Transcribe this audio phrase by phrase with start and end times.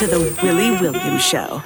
[0.00, 1.62] To the Willy Williams Show.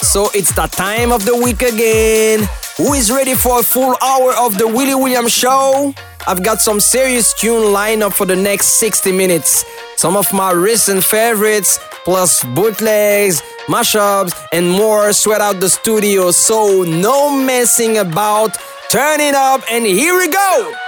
[0.00, 2.48] So it's that time of the week again.
[2.78, 5.92] Who is ready for a full hour of the Willy Williams show?
[6.26, 9.66] I've got some serious tune lined up for the next 60 minutes.
[9.96, 16.30] Some of my recent favorites, plus bootlegs, mashups, and more sweat out the studio.
[16.30, 18.56] So no messing about.
[18.88, 20.87] Turn it up, and here we go!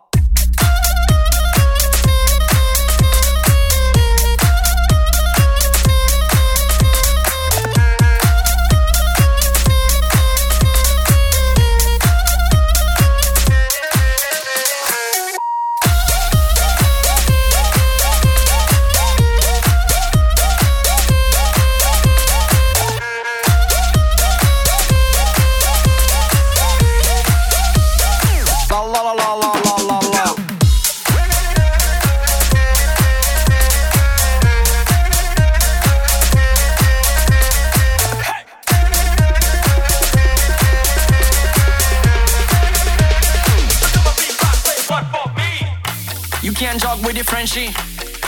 [46.71, 47.73] Frenchie.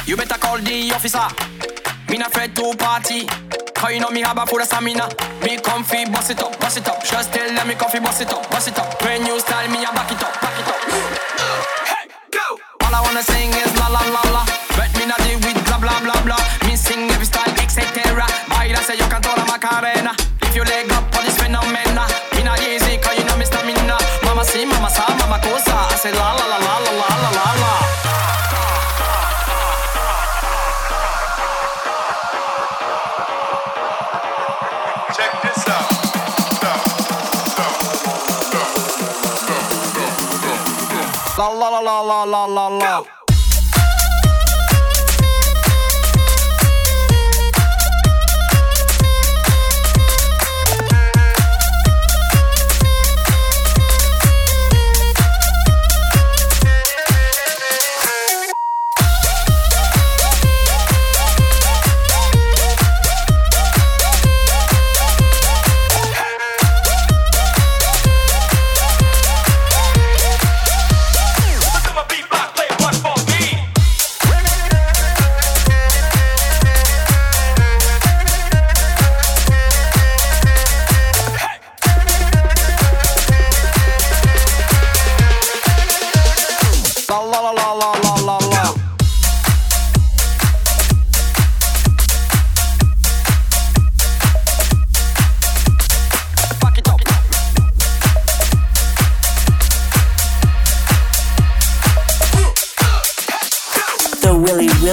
[0.06, 1.28] You better call the officer.
[2.10, 3.28] Me not afraid to party.
[3.72, 5.08] Cause you know me have a full of stamina.
[5.44, 7.04] Me comfy, bust it up, bust it up.
[7.04, 9.02] Just tell them me comfy, bust it up, bust it up.
[9.04, 10.80] When you style me, I back it up, back it up.
[11.88, 12.60] Hey, go!
[12.84, 14.44] All I wanna sing is la la la la.
[14.76, 16.42] But me not deal with blah blah blah blah.
[16.68, 18.28] Me sing every style, etc.
[18.50, 20.16] Baila say you can toda la Macarena.
[20.44, 22.08] If you leg up on this phenomena.
[22.36, 23.96] Me not easy, cause you know me stamina.
[24.24, 25.76] Mama see, mama sa, mama cosa.
[25.92, 26.43] I say la la
[42.34, 43.02] la la la.
[43.02, 43.23] Go.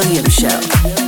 [0.01, 1.00] William Show.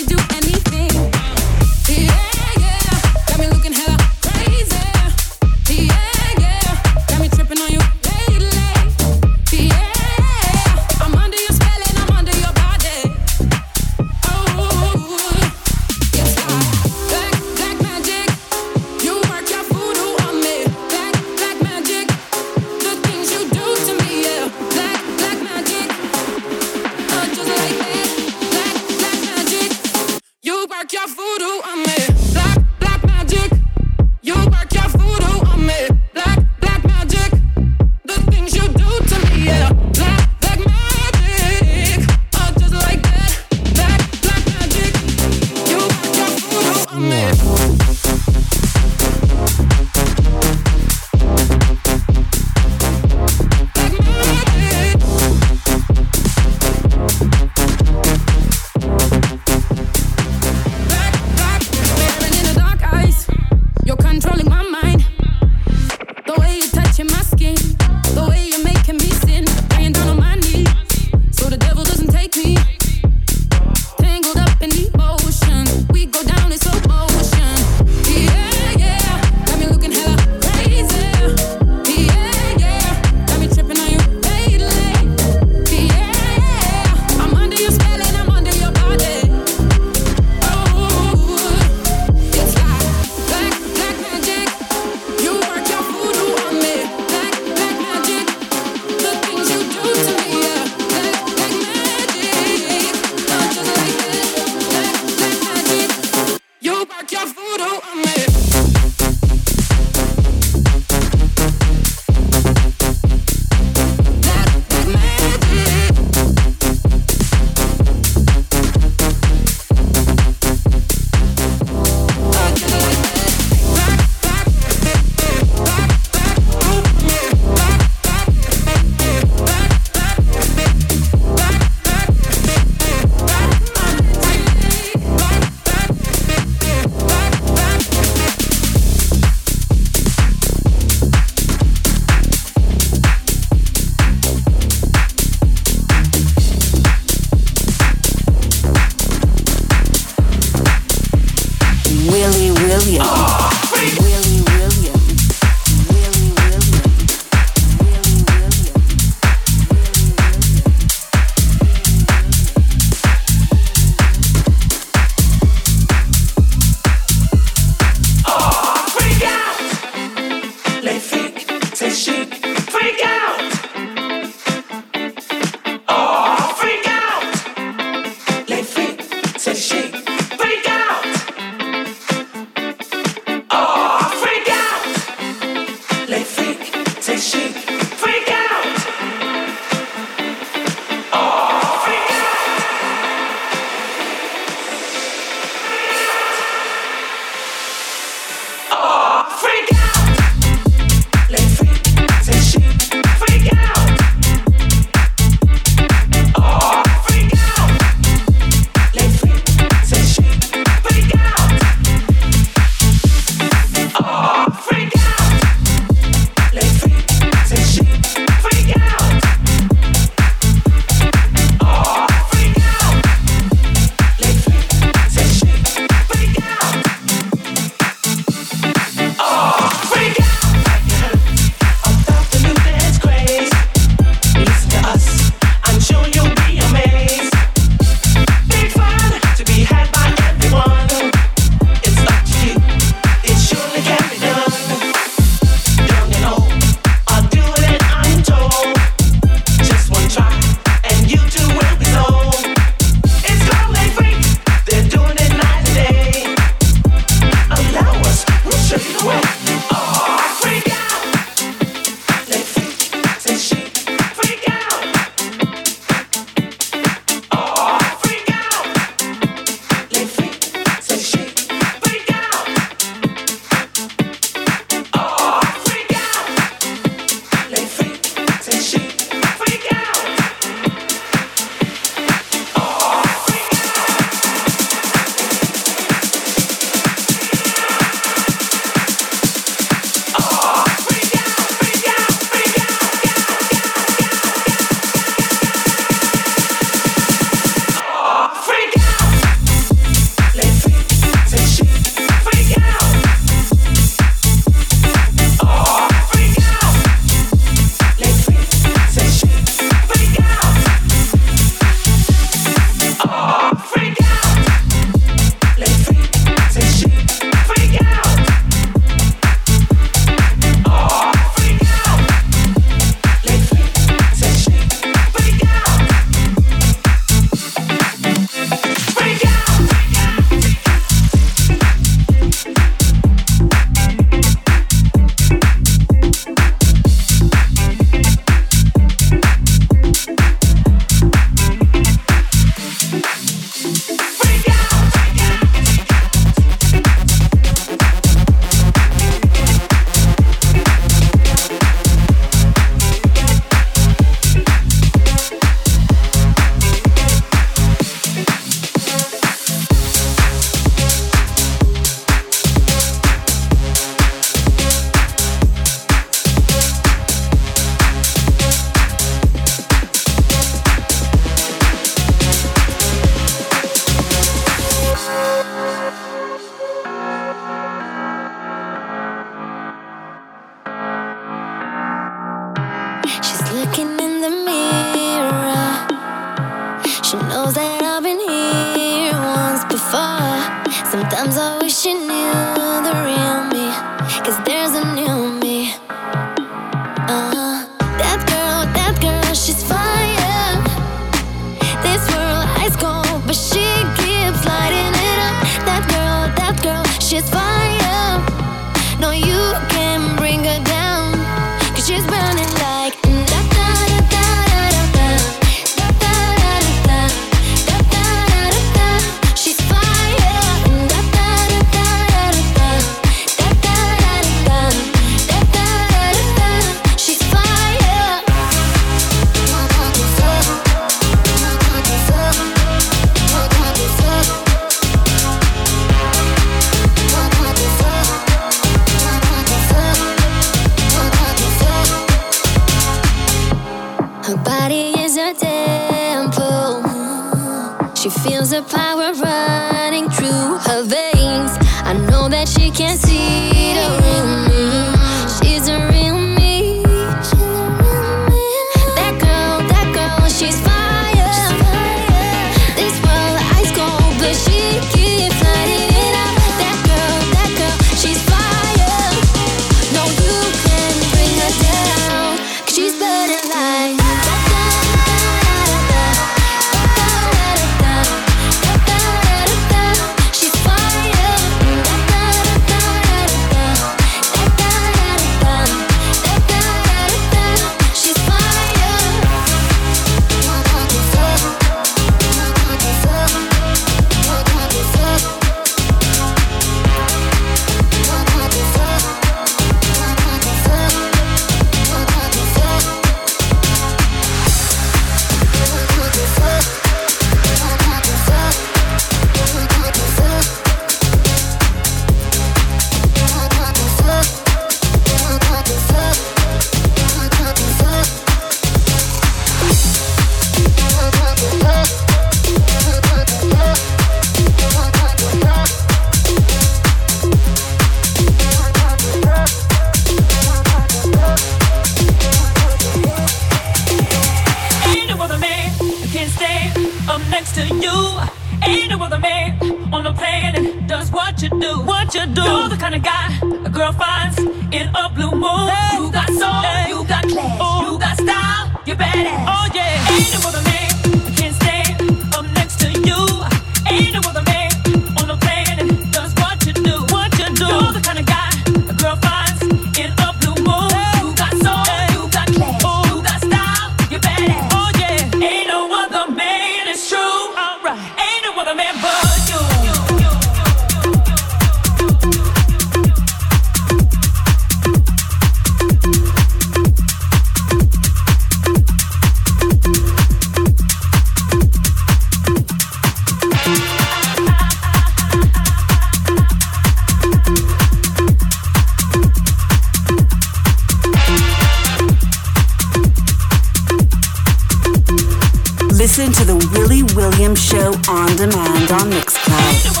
[596.21, 600.00] listen to The Willy Williams Show on demand on Mixcloud.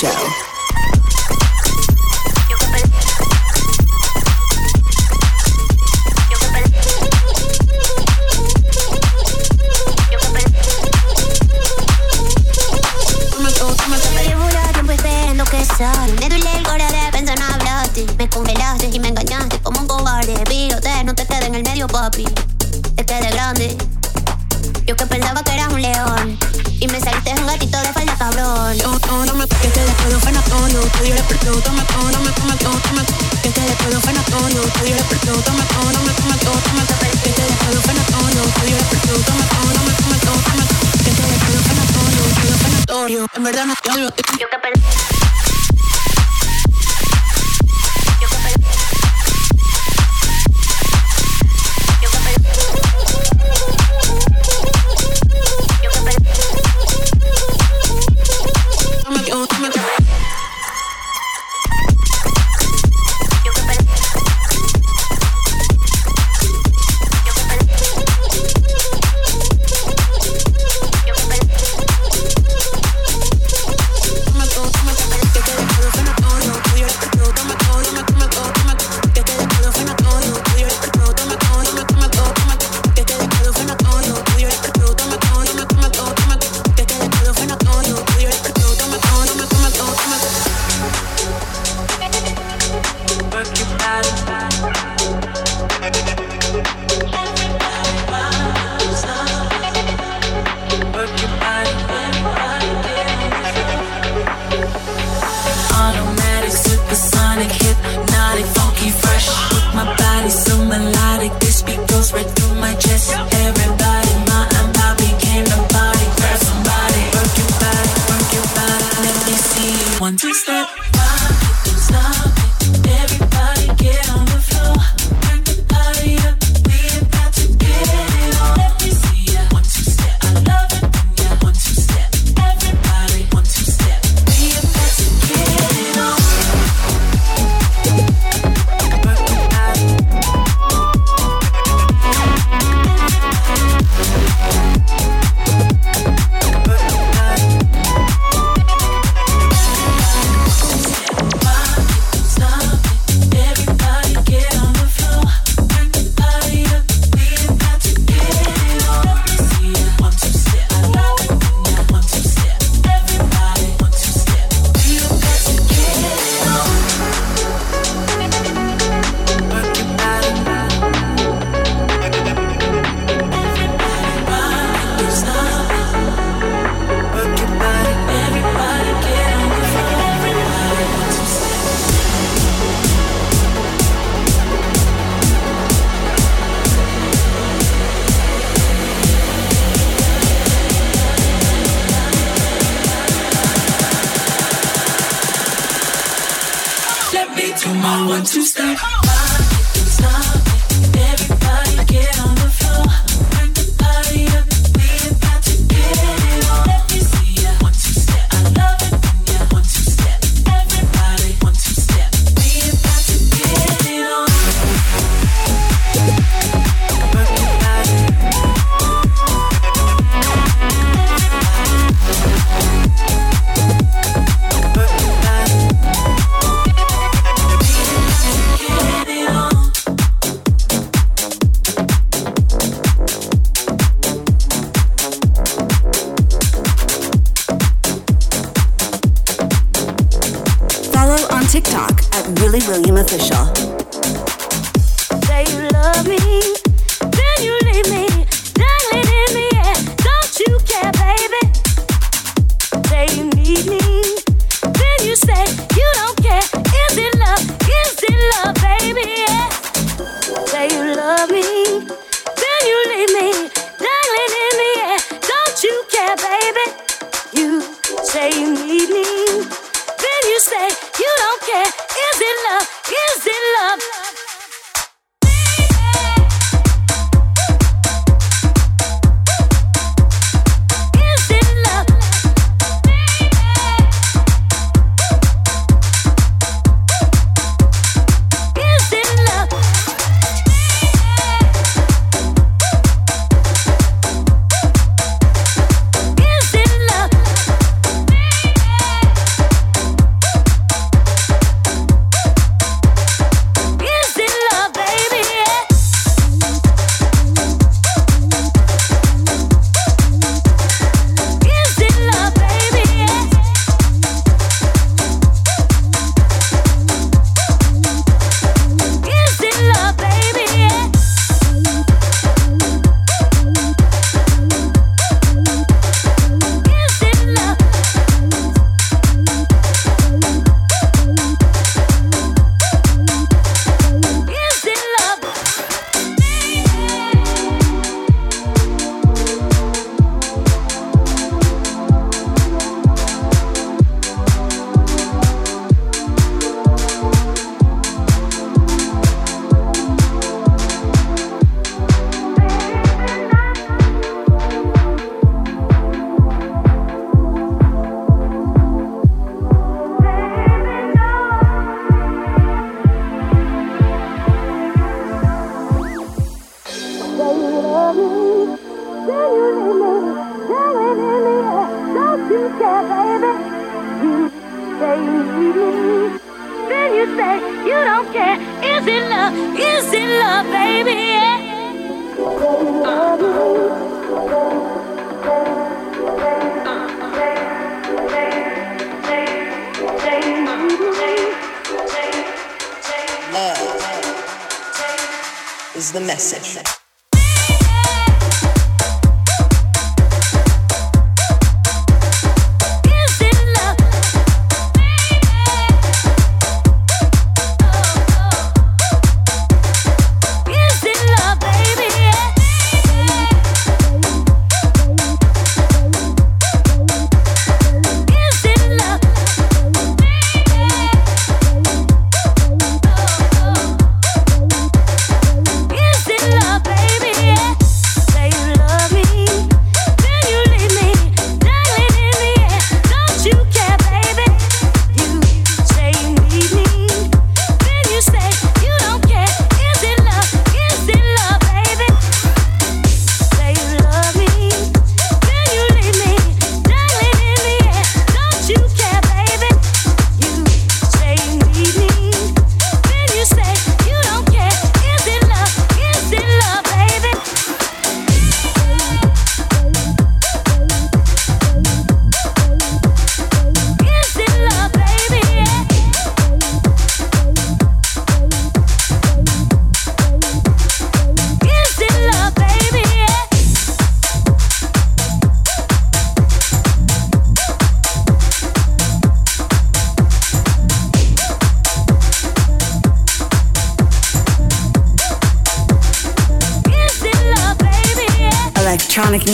[0.00, 0.29] Show.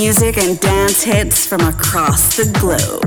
[0.07, 3.06] music and dance hits from across the globe.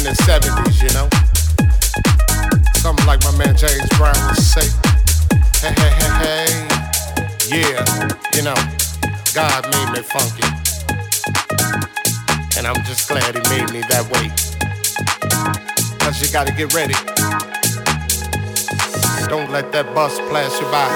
[0.00, 1.08] In the 70s, you know.
[2.76, 4.64] Something like my man James Brown would say.
[5.60, 6.50] Hey, hey, hey, hey.
[7.52, 7.84] Yeah,
[8.34, 8.56] you know,
[9.34, 10.46] God made me funky.
[12.56, 14.32] And I'm just glad he made me that way.
[15.98, 16.94] Cause you gotta get ready.
[19.28, 20.88] Don't let that bus pass you by.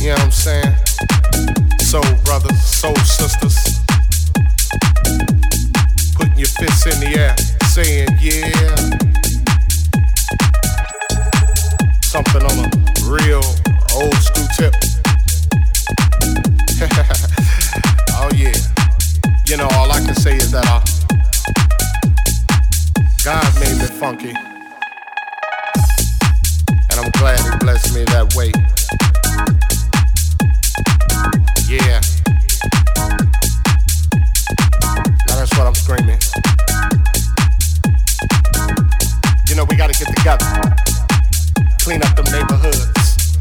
[0.00, 0.74] You know what I'm saying?
[1.80, 3.75] Soul brothers, soul sisters.
[6.36, 7.34] Your fists in the air,
[7.72, 8.76] saying yeah.
[12.02, 12.70] Something on a
[13.08, 13.40] real
[13.94, 14.74] old school tip.
[18.12, 18.52] oh yeah.
[19.46, 20.84] You know, all I can say is that I.
[23.24, 24.34] God made me funky.
[26.90, 28.52] And I'm glad he blessed me that way.
[31.66, 32.00] Yeah.
[35.46, 36.18] That's what I'm screaming.
[39.48, 40.44] You know, we gotta get together.
[41.80, 43.38] Clean up them neighborhoods.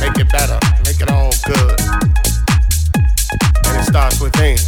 [0.00, 0.58] Make it better.
[0.84, 1.80] Make it all good.
[3.64, 4.58] And it starts within.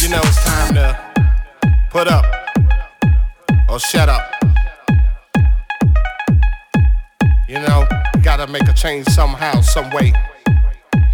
[0.00, 0.98] You know, it's time to
[1.90, 2.24] put up
[3.68, 4.22] or shut up.
[7.48, 7.86] You know,
[8.22, 10.14] gotta make a change somehow, some way.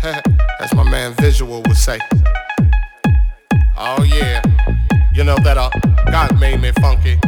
[0.60, 1.98] As my man Visual would say.
[3.76, 4.40] Oh yeah,
[5.12, 5.68] you know that uh,
[6.10, 7.18] God made me funky,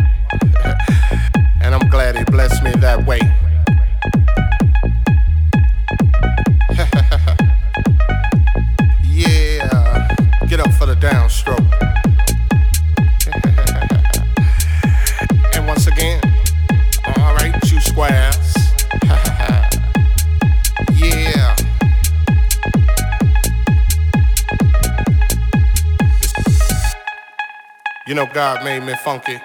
[1.60, 3.18] and I'm glad He blessed me that way.
[9.04, 10.08] yeah,
[10.46, 11.91] get up for the downstroke.
[28.12, 29.40] You know, God made me funky.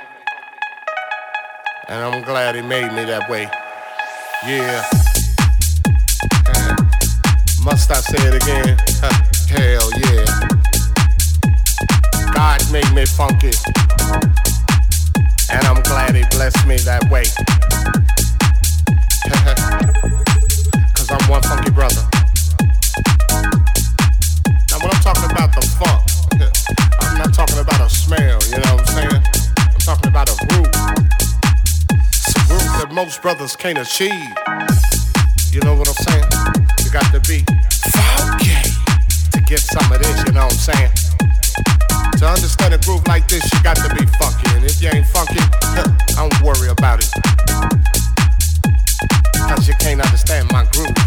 [1.87, 3.49] And I'm glad He made me that way.
[4.45, 4.83] Yeah.
[7.63, 8.77] Must I say it again?
[9.47, 10.25] Hell yeah.
[12.33, 13.53] God made me funky.
[15.49, 17.23] And I'm glad He blessed me that way.
[20.93, 22.05] Cause I'm one funky brother.
[33.17, 34.11] Most brothers can't achieve.
[35.51, 36.25] You know what I'm saying?
[36.83, 37.41] You got to be
[37.89, 38.53] funky
[39.31, 40.91] to get some of this, you know what I'm saying?
[42.19, 44.55] To understand a groove like this, you got to be funky.
[44.55, 47.09] And if you ain't funky, I don't worry about it.
[49.49, 50.97] Cause you can't understand my groove.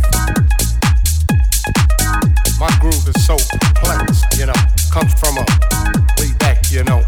[2.58, 4.58] My groove is so complex, you know,
[4.90, 5.46] comes from a
[6.18, 7.02] way back, you know.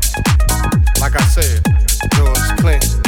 [1.00, 1.64] Like I said,
[2.14, 3.01] George Clinton,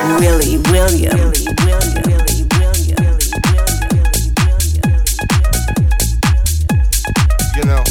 [0.00, 1.12] Willy William.
[1.12, 2.02] Willy William.
[2.08, 3.20] Willy William.
[7.56, 7.84] you know.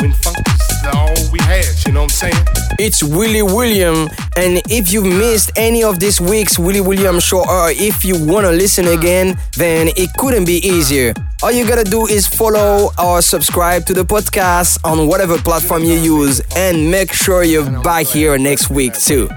[0.00, 2.44] When funk is all we had, you know what I'm saying?
[2.78, 7.72] It's Willy William, and if you missed any of this week's Willy William show, or
[7.72, 11.14] if you wanna listen again, then it couldn't be easier.
[11.40, 15.94] All you gotta do is follow or subscribe to the podcast on whatever platform you
[15.94, 19.28] use, and make sure you're back here next week too.